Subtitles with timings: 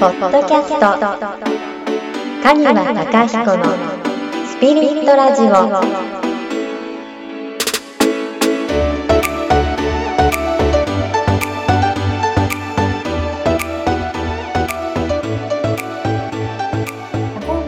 [0.00, 0.80] ポッドキャスト
[2.42, 3.64] カニワタカヒコの
[4.46, 5.52] スピリットラジオ今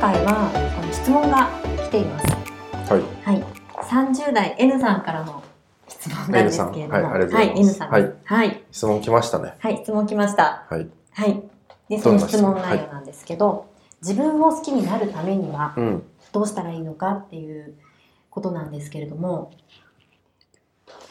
[0.00, 1.50] 回はあの質問が
[1.84, 2.26] 来ています。
[2.90, 3.02] はい。
[3.26, 3.44] はい。
[3.82, 5.42] 30代 N さんからの
[5.86, 7.90] 質問なんですけれども、N さんはいありがとうございます N さん。
[7.90, 8.64] はい。
[8.70, 9.54] 質問来ましたね。
[9.58, 10.64] はい、質問来ました。
[10.70, 10.88] はい。
[11.12, 11.51] はい。
[11.96, 12.62] で、その質問問？
[12.62, 13.66] 内容なんですけど、
[14.00, 16.02] 自分を好きになるためにはうん。
[16.32, 17.74] どうしたらいいのかっていう
[18.30, 19.52] ことなんですけれども、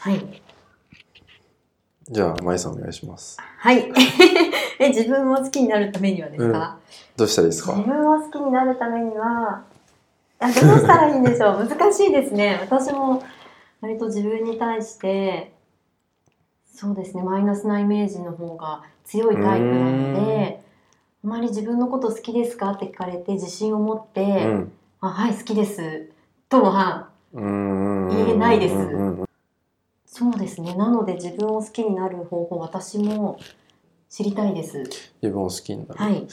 [0.00, 0.42] はい。
[2.10, 3.38] じゃあ、まいさんお願いします。
[3.40, 3.92] はい。
[4.80, 6.78] え、自分を好きになるためにはですか、
[7.16, 9.62] どうしたらいいです自か分を好きになるためには、
[10.40, 11.66] あどうしたらいいんでしょう？
[11.70, 12.58] 難しいですね。
[12.60, 13.22] 私も
[13.80, 15.52] 割と自分に対して、
[16.66, 20.71] そうですね、マイナスなイメージの方が強いタイプなので、あ
[21.22, 22.72] まり自分のこと好きですか？
[22.72, 24.72] って聞かれて自信を持って、うん。
[25.00, 26.10] あはい、好きです。
[26.48, 27.10] とは。
[27.34, 28.74] 言えないです
[30.06, 30.74] そうですね。
[30.74, 33.38] なので自分を好きになる方法、私も
[34.10, 34.82] 知りたいです。
[35.22, 35.98] 自分を好きになる。
[35.98, 36.26] はい。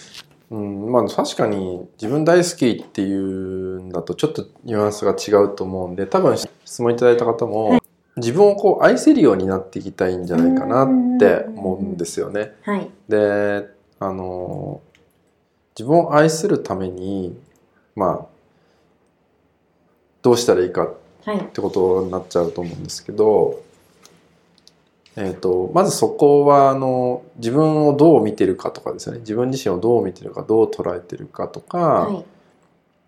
[0.51, 0.91] うん。
[0.91, 7.79] まあ、確かに自分大好きっていうんだとちょっとニュアンスが違うと思うんで、多分質問いただいた方も、はい
[8.17, 10.87] 自分をこう愛せるようになっていきたいんじゃないかなっ
[11.19, 12.53] て思うんですよね。
[12.63, 12.89] はい。
[13.07, 13.69] で
[13.99, 14.81] あの
[15.77, 17.37] 自分を愛するために
[17.95, 18.25] まあ
[20.21, 20.93] どうしたらいいかっ
[21.25, 21.39] はい。
[21.47, 23.61] てことになっちゃうと思うんですけど、
[25.17, 32.25] えー、とまずそこはあの自分をどう見てるかとかですよね自分自身をどう見てるかどう捉えてるかとか、はい。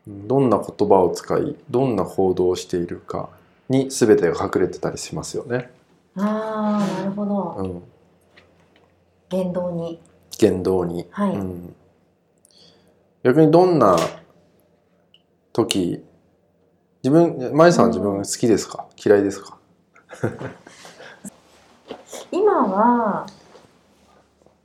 [0.07, 3.29] どんな言葉を使いどんな行動をしているか
[3.69, 5.69] に全てが隠れてたりしますよね。
[6.15, 7.55] ああ、なるほど。
[7.59, 7.83] うん、
[9.29, 10.01] 言動に。
[10.37, 11.07] 言動に。
[11.11, 11.35] はい。
[11.35, 11.75] うん、
[13.23, 13.97] 逆にどんな
[15.53, 16.03] 時
[17.03, 18.87] 自分舞さんは自分好きですか？
[19.03, 19.57] 嫌いですか？
[22.31, 23.25] 今は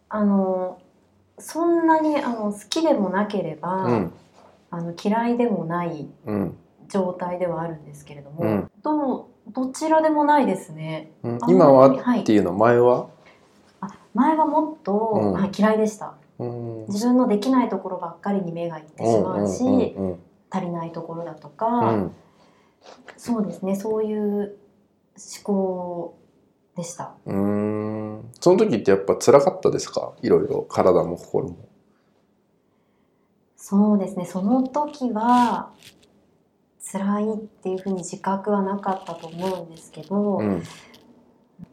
[0.08, 0.78] あの
[1.38, 4.12] そんなにあの好きでもなければ、うん。
[4.70, 6.56] あの嫌いでもないうん。
[6.88, 8.70] 状態ではあるんですけれども、うん。
[8.82, 11.12] どうどちらでもないですね。
[11.48, 13.06] 今ははいっていうのは前は、あ
[14.16, 15.32] 前はもっと、うん。
[15.34, 16.15] はい嫌いでした。
[16.38, 16.87] うん。
[16.88, 20.19] 自分のできないところばっかりに目がいってしまうし、うんうん
[20.49, 22.12] 足りないところだとか、うん。
[23.16, 24.56] そうですねそういう
[25.16, 26.19] 思考
[26.77, 27.15] でした。
[27.27, 28.28] うんうん。
[28.41, 30.12] その時ってやっぱ辛かったですか？
[30.22, 30.62] いろいろ。
[30.62, 31.56] 体も心も。
[33.56, 35.72] そうですねその時は
[36.93, 40.62] 辛いっていうふうに自覚はなかったと思うんですけど、うん、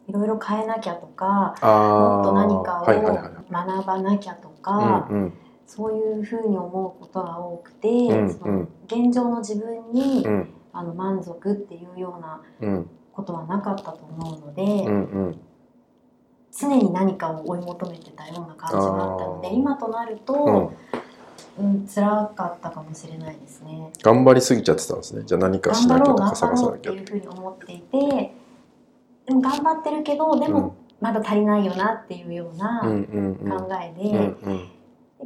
[0.07, 2.85] いろいろ変えなきゃとかあもっとー何かを
[3.51, 5.33] 学ばなきゃとか、うんうん。
[5.66, 10.49] そういうふうに思うことが多くて、んその現状の自分に、うん。
[10.75, 12.89] あの満足っていうようなうん。
[13.13, 15.41] ことはなかったと思うので、うんうん。
[16.51, 20.19] 常に何かを追い求めてたような感じがあったので今となるうん。
[20.19, 20.73] と、
[21.59, 23.91] うん、辛かったかもしれないですね。
[24.03, 25.23] 頑張りすぎちゃってたんですね。
[25.25, 28.43] じゃあ何かしなきゃとか頑張ろう頑張ろうって探さなきゃいうふうに思っていて
[29.28, 30.53] 頑張ってるけどでうん。
[30.53, 34.35] もまだ足りないよなっていうような考えで,、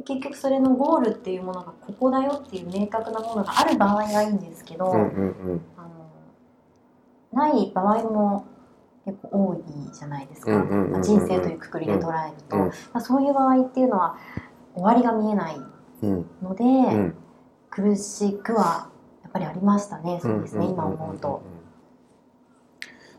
[0.04, 5.08] 結局それのゴールっていうものがここだよっていう明確なものがある場合がいいんですけど、あの
[7.32, 8.44] ない場合も
[9.04, 10.50] 結構多いじゃないですか、
[11.00, 14.16] 人生というくくりで捉えると、うんまあそういう場合っていうのは
[14.74, 15.56] 終わりが見えない
[16.02, 17.14] うんので、うん。
[17.70, 18.90] 苦しくは
[19.22, 20.18] やっぱりありましたね。
[20.20, 21.42] そうですね、今思うと。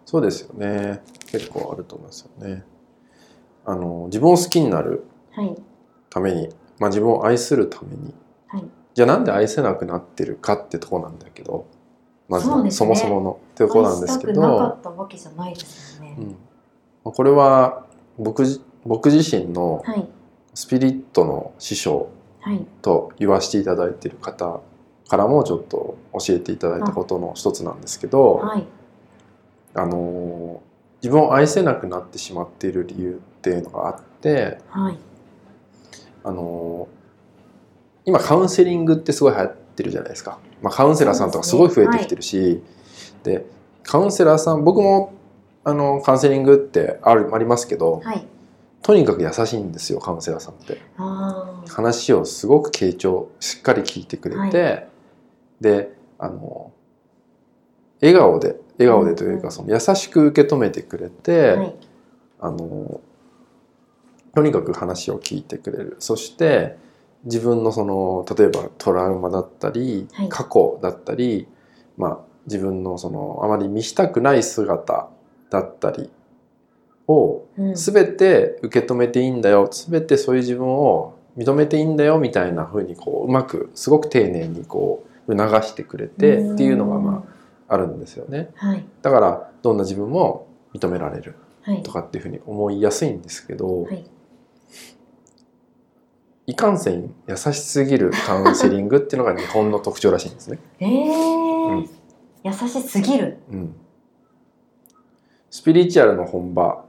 [0.10, 1.04] そうですよね。
[1.28, 2.64] 結構あると思いますよね。
[3.64, 5.04] あの自分を好きになる
[5.34, 5.56] はい。
[6.10, 6.50] ために、
[6.80, 8.16] まあ、自分を愛するために。
[8.48, 8.64] はい。
[8.96, 11.68] じゃあなんで愛せなくなってるかってとこなんだけど
[12.28, 12.72] まずそね。
[12.72, 14.42] そもそものってとこなんですけど。
[14.70, 16.16] ったわけじゃないですよね。
[16.18, 16.26] うん。
[16.30, 16.34] ま
[17.06, 17.86] あこれは
[18.18, 20.08] 僕じ僕自身のはい。
[20.56, 22.66] スピリットの師匠はい。
[22.82, 24.62] と言わせていただいている方
[25.08, 28.66] からもちょっと教えていただいたことの一つなんですけど、はい
[29.80, 30.70] あのー
[31.02, 34.98] 自分を愛せなくなってしまっている理由っていうのがあって、はい。
[36.26, 37.00] あのー
[38.06, 42.64] 今カウンセリングってすごい流行ってるじゃないですか、まあ、カウンセラーさんとかすごい増えてきてるし
[43.24, 43.46] で,、
[43.84, 45.14] カウンセラーさん僕も
[45.64, 48.26] あのカウンセリングってあるありますけどはい。
[48.82, 50.82] とにかく優しいんですよカウンセラーさんって。
[51.70, 54.88] 話をすごく傾聴しっかり聞いてくれて、
[55.62, 56.72] であの
[58.02, 59.42] 笑顔で笑顔でといううんうん。
[59.42, 61.76] かその優しく受け止めてくれて、はい。
[62.40, 63.02] あの
[64.34, 65.98] とにかく話を聞いてくれる。
[66.00, 66.78] そして
[67.26, 70.30] 自分のその例えばトラウマだったり、はい。
[70.30, 71.48] 過去だったり、
[71.98, 75.10] まあ、自分のそのあまり見したくない姿
[75.50, 76.10] だったり
[77.08, 77.76] をうん。
[77.76, 79.70] 全て受け止めていいんだよ。
[79.70, 87.39] 全てそういう自分を認めていいんだよみたいな風にこううまくすごく丁寧にこう促してくれてっていうのがまあ
[87.70, 88.52] あるんですよね。
[88.58, 88.86] あはい。
[89.02, 91.84] だからどんな自分も認められるはい。
[91.84, 94.06] とかっていう風に思いやすいんですけど、はい。
[96.48, 100.60] いかんせん優しすぎるカウンセリングっていうのが日本の特徴らしいんですね。
[100.80, 100.90] えー。
[100.90, 101.90] うん。
[102.44, 103.38] 優しすぎる。
[103.52, 103.76] うん、
[105.52, 106.86] スピリチュアルの本場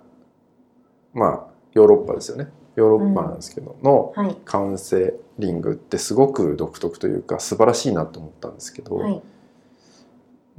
[1.12, 2.49] まあヨーロッパですよね。
[2.77, 4.37] ヨーロッパなんですけど、のはい。
[4.47, 9.23] カウンセリングってすごく独特というか素晴らしいなと思ったんですけど、はい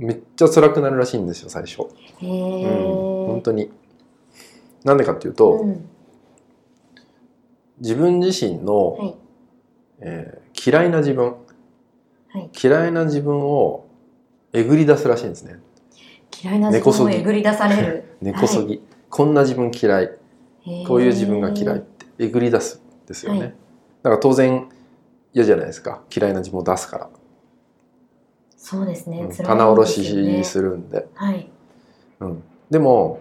[0.01, 1.81] めっちゃ辛くなるらしいんですよ最初、
[2.19, 3.71] へうん、え本当に。
[4.83, 5.89] なんでかっていうと、うん。
[7.79, 9.15] 自分自身の、はい。
[9.99, 11.35] えー嫌いな自分。
[12.29, 12.49] はい。
[12.61, 13.87] 嫌いな自分を
[14.53, 15.59] えぐり出すらしいんですね。
[16.43, 18.03] 嫌いな自分をえぐり出される。
[18.21, 20.11] 根こそぎ、こんな自分嫌い。
[20.87, 23.47] こういう自分が嫌いってえぐり出すんですよね、はい。
[23.49, 23.55] だ
[24.03, 24.69] から当然
[25.33, 26.03] 嫌じゃないですか。
[26.15, 27.09] 嫌いな自分を出すから、
[28.63, 29.35] そうですね、うん。
[29.35, 31.49] 棚卸しするんで、はい。
[32.19, 33.19] うん、でも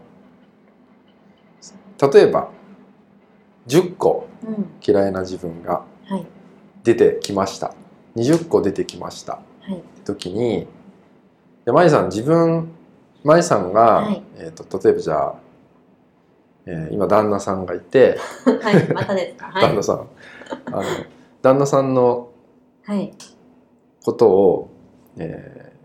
[2.12, 2.50] 例えば
[3.66, 4.70] 10個うん。
[4.86, 6.26] 嫌いな自分がはい。
[6.84, 7.74] 出てきました。
[8.16, 9.34] 20個出てきました。
[9.34, 9.40] は
[9.70, 9.74] い。
[9.74, 10.66] って時に
[11.64, 12.68] 「で舞さん自分
[13.24, 14.22] 舞さんが、はい。
[14.36, 15.34] えー、と例えばじゃあ、
[16.66, 18.18] えー今旦那さんがいて、
[18.62, 19.46] はいまたですか。
[19.46, 19.62] はい。
[19.62, 20.06] 旦那さん。
[20.66, 20.82] あの
[21.42, 22.28] 旦那さんの
[22.84, 23.12] はい。
[24.04, 24.69] ことを、
[25.16, 25.80] えー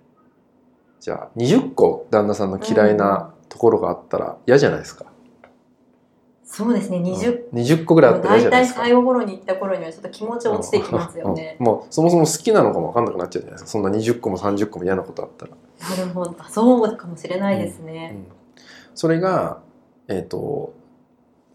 [1.06, 5.06] じゃあ20個旦那さんの嫌いなところがあったら嫌じゃないですか。
[6.44, 7.60] そうですね20うん。
[7.60, 8.82] 20個ぐらいあったら嫌じ大体ゃないですか。
[8.82, 11.58] 最後頃に行った頃にはちょっと気持ち落ちてきますよね。
[11.60, 11.68] うん。
[11.68, 13.70] うんもうそもそも好きなのかも分かんなくなっちゃうじゃないですか。
[13.70, 15.52] そんな20個も30個も嫌なことあったら。
[15.52, 16.36] なるほど。
[16.50, 18.26] そうかもしれないですね、うん。
[18.96, 19.62] それが、
[20.08, 20.74] えー、と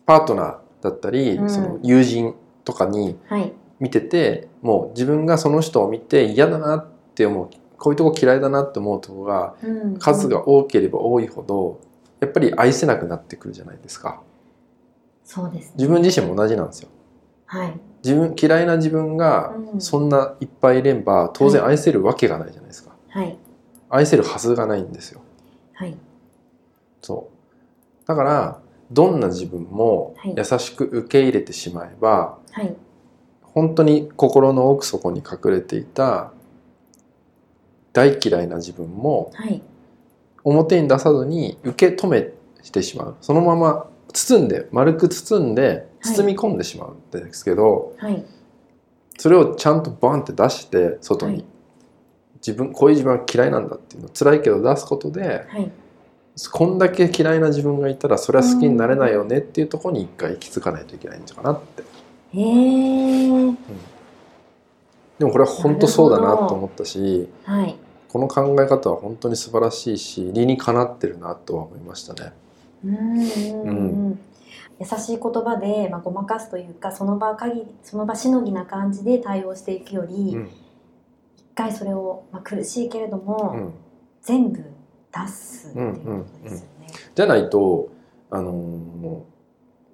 [0.07, 1.51] パートナーだったり、うん。
[1.51, 3.53] その友人とかにはい。
[3.81, 7.49] 見ててもう自分がその人を見て嫌だなって思う。
[7.79, 9.99] こういうとこ嫌いだなって思うとこがうん。
[9.99, 11.81] 数が多ければ多いほど
[12.21, 14.23] やっぱり愛せなくなってくるじゃないですか。
[15.25, 15.75] そうですね。
[15.77, 16.89] 自分自身も同じなんですよ。
[17.47, 17.81] はい。
[18.05, 19.81] 自分嫌いな自分がうん。
[19.81, 22.91] そんないっぱいいれば当然愛せるわけがないじゃないですか。
[23.09, 23.39] はい。
[23.89, 25.21] 愛せるはずがないんですよ。
[25.73, 25.97] はい。
[27.01, 28.07] そう。
[28.07, 28.61] だから
[28.93, 30.35] どんな自分もはい。
[30.37, 32.77] 優しく受け入れてしまえば、はい。
[33.43, 36.33] 本当に心の奥底に隠れていた
[37.93, 39.63] 大嫌いな自分もはい。
[40.43, 42.33] 表に出さずに受け止め
[42.73, 43.17] てしまう。
[43.21, 48.25] そのまま包んで丸く包んで包み込んでしまうんですけど、はい。
[49.19, 51.45] それをちゃんとバンって出して外に、はい。
[52.37, 55.71] 自分こういう自分は嫌いなんだっていうのを辛いけど出すことではい。
[56.53, 61.83] こんだけ嫌いな自分がいたらそれは好きになれないよねっていうところに一回気づかないといけないんじゃないかなって。
[62.33, 63.55] へえ
[65.21, 67.77] でもこれは本当そうだなと思ったしはい。
[68.09, 72.33] この考え方は本当に素晴らしいし理にかなってるなとは思いましたね。
[72.85, 74.21] うんうんうん
[74.81, 80.51] 優しい言葉で、まあ、ごまかすというかその場限りその場しのぎな感じで対応していくより、うん。
[81.37, 83.75] 一回それを、まあ、苦しいけれども、うん、
[84.23, 84.65] 全部
[85.13, 86.87] 出すっていうことですよね。
[87.15, 87.91] じゃないと、
[88.31, 89.30] あのー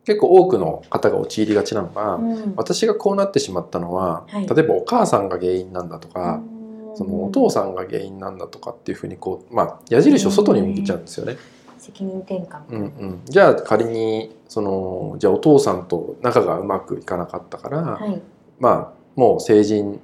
[0.07, 2.55] 結構多くの方が陥りがちなのが、うん。
[2.57, 4.47] 私がこうなってしまったのは、はい。
[4.47, 6.41] 例えばお母さんが原因なんだとか、
[6.89, 6.97] うん。
[6.97, 11.37] そのお父さんが原因なんだとかっていうふうにこう、まあ、矢印を外に向けちゃうんですよね。
[11.79, 18.21] 責任転換、うんうん、じゃあ仮にそのじゃあお父さんと仲がうまくいかなかったから、はい。
[18.59, 20.01] まあもう成人に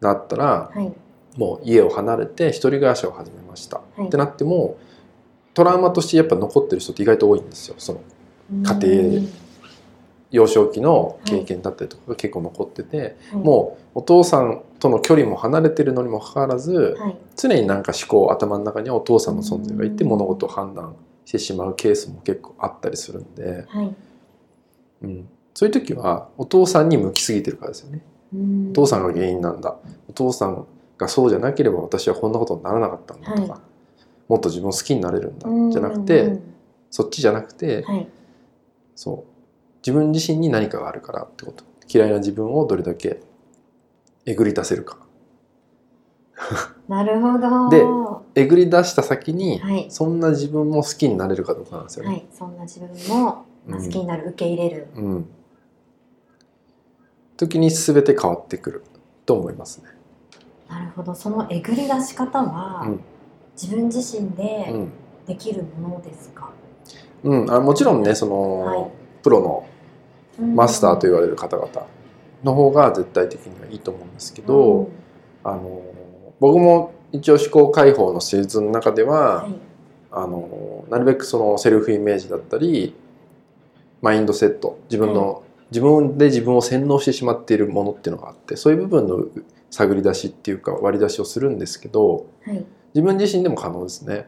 [0.00, 0.92] なったらはい。
[1.36, 4.06] もう家を離れて一人暮らしを始めました、はい。
[4.06, 4.78] ってなっても
[5.52, 7.74] トラウマとしてやっぱ残ってる人って意外と多いんですよ。
[7.78, 8.00] その
[8.50, 9.22] 家庭
[10.30, 13.42] 幼少期の経験だったりとかが結構残ってて、うん。
[13.42, 17.16] もうお父さんとの距離も離れてるのにもかかわらず、はい。
[17.36, 20.10] 常になんか思考頭の中にはお父さんの存在がいてうん。
[20.10, 23.94] 物事を判断してしまうケースも結構あったりするんで、はい。
[25.02, 28.02] うん、そういう時はお父さんに向きすぎてるからですよね。
[28.34, 28.70] うん。
[28.70, 29.76] お父さんが原因なんだ。
[30.08, 30.66] お父さん
[30.98, 33.60] がそうじゃなければ私はこんなことにならなかったんだとか、はい。
[34.28, 35.70] もっと自分を好きになれるんだうん。
[35.70, 36.42] じゃなくて、うん。
[36.90, 38.08] そっちじゃなくて、はい。
[38.94, 39.35] そう
[39.86, 41.62] 自分自身に何かがあるからってこと。
[41.88, 43.20] 嫌いな自分をどれだけ
[44.24, 44.98] えぐり出せるか。
[46.88, 48.24] なるほど。
[48.34, 49.86] でえぐり出した先に、はい。
[49.88, 52.10] そんな自分も好きになれるかどうかなんですよね。
[52.10, 54.88] はい、そんな自分も、好きになる、受け入れる。
[54.96, 55.28] うん、
[57.36, 58.82] 時に全て変わってくる。
[59.24, 59.84] と思いますね。
[60.68, 61.14] なるほど。
[61.14, 63.00] そのえぐり出し方は、うん。
[63.60, 64.90] 自分自身うでん。
[65.26, 66.50] できるものですか、
[67.24, 68.90] うん、あもちろんねその、はい。
[69.22, 69.66] プロの
[70.38, 71.86] マスターと言わわれる方々
[72.44, 74.90] の方が絶対的にはいいと思うんですけど、
[75.42, 75.82] あの
[76.40, 79.54] 僕も一応思考解放の施術の中では、はい。
[80.10, 82.94] あのなるべくそのセルフイメージだったり
[84.00, 89.26] マインドセット自分の、自分で自分を洗脳してしまっているものっていうのがあってそういう部分の
[89.70, 92.64] 探り出しっていうか割り出しをするんですけどはい、
[92.94, 94.26] 自分自身でも可能ですね。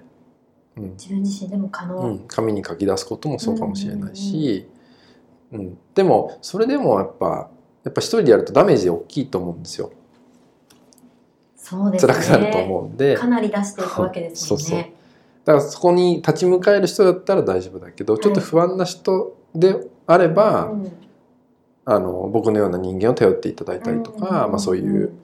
[0.77, 0.91] うん。
[0.91, 4.69] 自分自身でも可能、うん、紙に書き出すこともそうかもしれないし、
[5.53, 5.79] うん。
[5.95, 7.51] でもそれでもやっぱ
[7.85, 9.93] やっぱ一人でやるとダメージ大きいと思うんですよ。
[11.57, 12.15] そうですね。
[12.15, 13.17] 辛くなると思うんで。
[13.17, 14.65] かなり出していくわけですもんね。
[14.65, 14.93] そうそう。
[15.45, 19.77] だからそこに立ち向かえる人だったら大丈夫だけどちょっと不安な人で
[20.07, 20.93] あれば、うん。
[21.85, 25.15] あの僕のような人間を頼っていただいたりとか、うんまあ、そういう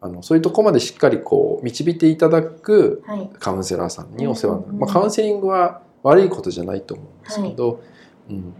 [0.00, 3.30] あのそういうとこまでしっかりこう導いていただくはい。
[3.40, 7.82] カウンセラーさんにお世話になる、うんまあ、カウンセリングは悪いことじゃないと思うんですけど、
[8.30, 8.54] うん、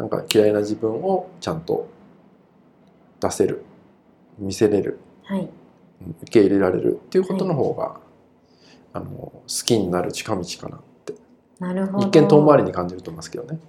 [0.00, 1.86] なんか嫌いな自分をちゃんと
[3.20, 3.62] 出せる
[4.38, 5.40] 見せれるはい。
[5.42, 5.48] うん
[6.22, 8.00] 受け入れられるっていうことの方が、
[8.94, 11.14] あの好きになる近道かなって。
[11.58, 12.06] なるほど。
[12.08, 13.60] 一見遠回りに感じると思いますけどね。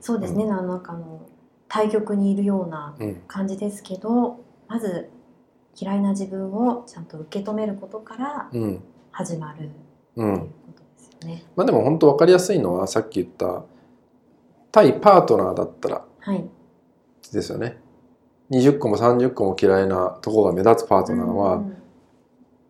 [0.00, 1.22] そうですね、なんかあの
[1.66, 3.14] 対極にいるようなうん。
[3.26, 5.10] 感じですけどまず
[5.76, 8.80] 嫌いな自分をちゃんと受け止めることからうん。
[9.10, 9.70] 始まる
[10.14, 11.44] うんということですよね。
[11.56, 13.64] まあ、でも本当分かりやすいのはさっき言った
[14.72, 16.44] 対パートナーだったらはい。
[17.32, 17.78] ですよね
[18.50, 21.76] 20個も30個も嫌いなとこが目立つパートナーうはん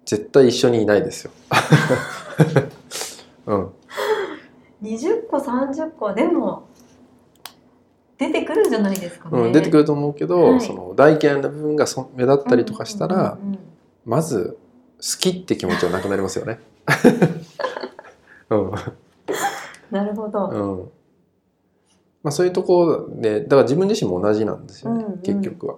[0.04, 1.30] 絶対一緒にいないですよ。
[3.46, 3.70] うん、
[4.82, 6.64] 20個30個でも
[8.18, 9.40] 出てくるんじゃないですかね。
[9.40, 13.58] うん、出てくるると思うけど、はいその大嫌いな部分がそ目立ったりとかしたら、うんうんうん
[14.04, 14.58] まず
[14.96, 16.58] 好きって気持ちはなくなりますよね。
[18.50, 18.72] うん
[19.92, 20.48] なるほど。
[20.48, 20.90] うん
[22.22, 25.18] まあ、そういうところでだから自分自身も同じなんですよね、うんうん。
[25.22, 25.76] 結局は、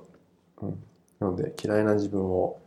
[0.62, 0.84] うん。
[1.20, 2.58] なので嫌いな自分を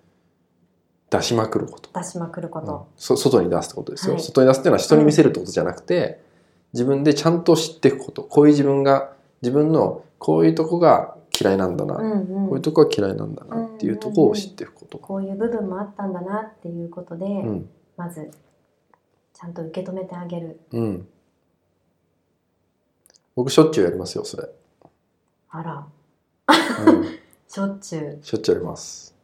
[1.10, 2.86] 出しまくること、出しまくるこうん。
[2.98, 4.24] 外に出すってことですよ、はい。
[4.24, 6.22] 外に出すっていうのは人に見せるってことじゃなくて、
[6.74, 8.24] 自分でちゃんと知っていくこと。
[8.24, 12.48] こういう自分が自分のこういうとこが嫌いなんだな、うんうん。
[12.48, 17.70] こういうとこが嫌いなんだなっていうところを知っていくこと、こういう部分もあったんだなっていうことで、うん。
[17.96, 18.32] まず
[19.34, 20.60] ちゃんと受け止めてあげる。
[20.72, 21.08] うん、
[23.38, 24.50] 僕しょっちゅうやりますよそれ、
[25.51, 25.88] あら、
[26.88, 27.06] うん
[27.48, 28.20] しょっちゅう。
[28.24, 29.15] しょっちゅうやります。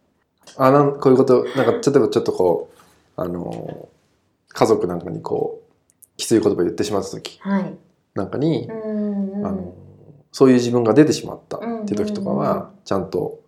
[0.55, 2.79] あなんこういうことなんか例えばちょっとこう
[3.19, 3.89] あの
[4.49, 5.73] 家族なんかにこう
[6.15, 7.75] きつい言葉言ってしまった時はい。
[8.13, 9.73] なんかに、うんうんあの
[10.31, 13.39] そういう自分が出てしまったっていう時とかうんうんうんはちゃんと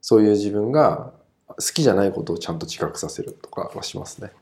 [0.00, 1.12] そういう自分が
[1.48, 4.32] 好きじゃないことをちゃんと自覚させるとかはしますね。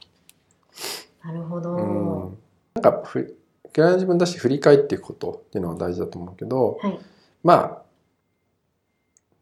[1.24, 1.74] なるほど。
[1.74, 2.38] うん
[2.74, 3.36] なんかふ
[3.76, 6.98] 嫌いな自分だし振り返っていくことっていうのは大事だと思うけどはい。
[7.42, 7.82] まあ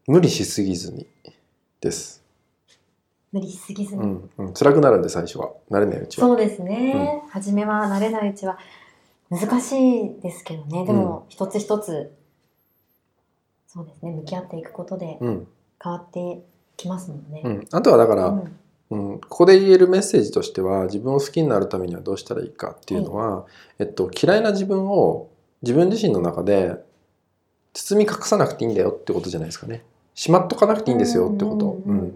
[0.07, 1.05] 無理しすぎずに
[1.81, 2.23] です。
[3.31, 4.01] 無理しすぎずに。
[4.01, 6.27] うんうん、辛くなるんで最初は慣れないうちは。
[6.27, 8.57] そうですね、初めは慣れないうちは
[9.29, 12.13] 難しいですけどねでも一つ一つ
[13.67, 15.47] そうですね向き合っていくことでうん
[15.83, 16.41] 変わって
[16.75, 17.41] きますもんね。
[17.43, 18.43] うん、あとはだから、
[18.91, 19.09] うん。
[19.11, 23.45] うん、ここで言えるメッセージとしては自分を好きになるためにはどうしたらいいかっていうのは、
[23.79, 25.29] えっと、嫌いな自分を
[25.61, 26.75] 自分自身の中で
[27.73, 29.83] 包み隠さなくていいんだよってことじゃないですかね。
[30.15, 31.81] しまっとかなくていいんですよってこと。
[31.85, 32.13] うん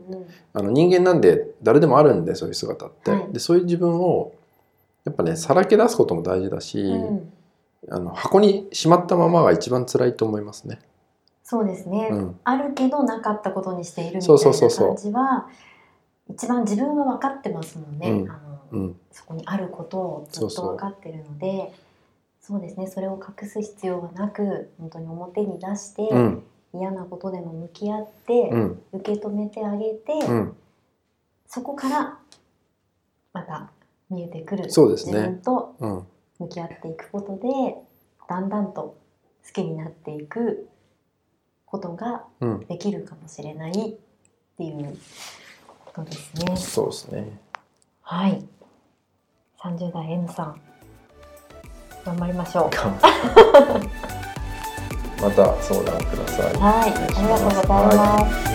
[0.53, 3.33] あの人間なんで誰でもあるんでそういう姿って、はい。
[3.33, 4.33] でそういう自分を
[5.05, 7.31] やっぱねさらけ出すことも大事だし、うん。
[7.89, 10.79] あの箱にしまったままが一番辛いと思いますね。
[11.43, 12.39] そうですね、うん。
[12.43, 15.47] あるけどなかったことにしているみたいそうなそうそうそう感じは
[16.29, 18.29] 一番自分は分かってますもんね、うん。
[18.29, 18.99] あのうん。
[19.11, 21.73] そこにあることをずっと分かってるので
[22.41, 26.43] そうですねそれを隠す必要はなく本当に表に出して、うん。
[26.73, 28.81] 嫌なことでも向き合って、うん。
[28.93, 30.55] 受け止めてあげて、うん。
[31.45, 32.17] そこから
[33.33, 33.69] また
[34.09, 36.07] 見えてくる自分とうん。
[36.39, 37.75] 向き合っていくことで
[38.27, 38.97] だんだんと
[39.45, 40.67] 好きになっていく
[41.65, 42.59] ことがうん。
[42.67, 43.75] できるかもしれないっ
[44.57, 44.97] ていう
[45.93, 46.55] ことですね。
[46.55, 47.39] そうですね。
[48.01, 48.43] はい。
[49.61, 50.59] 30代 N さん
[52.03, 52.69] 頑張りましょう。
[55.21, 56.53] また相談ください。
[56.55, 58.51] はい、ありがとうございます。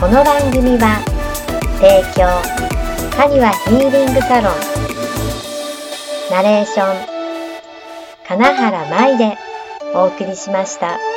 [0.00, 0.98] この番組は
[1.78, 2.26] 提供
[3.14, 4.54] カニワヒーリングサロン
[6.30, 6.96] ナレーション
[8.26, 9.36] 金原舞で
[9.94, 11.09] お送りしました。